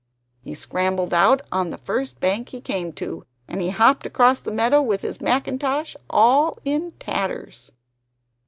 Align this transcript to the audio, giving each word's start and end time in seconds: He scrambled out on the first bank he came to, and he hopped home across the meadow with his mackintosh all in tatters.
He 0.43 0.55
scrambled 0.55 1.13
out 1.13 1.43
on 1.51 1.69
the 1.69 1.77
first 1.77 2.19
bank 2.19 2.49
he 2.49 2.59
came 2.59 2.91
to, 2.93 3.23
and 3.47 3.61
he 3.61 3.69
hopped 3.69 4.01
home 4.01 4.09
across 4.09 4.39
the 4.39 4.49
meadow 4.49 4.81
with 4.81 5.01
his 5.03 5.21
mackintosh 5.21 5.95
all 6.09 6.57
in 6.65 6.89
tatters. 6.99 7.71